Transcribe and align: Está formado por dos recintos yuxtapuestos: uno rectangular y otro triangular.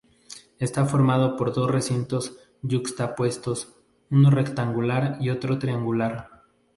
Está 0.57 0.83
formado 0.85 1.37
por 1.37 1.53
dos 1.53 1.69
recintos 1.69 2.39
yuxtapuestos: 2.63 3.75
uno 4.09 4.31
rectangular 4.31 5.17
y 5.21 5.29
otro 5.29 5.59
triangular. 5.59 6.41